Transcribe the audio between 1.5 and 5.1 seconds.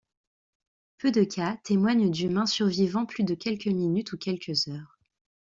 témoignent d'humains survivant plus de quelques minutes ou quelques heures.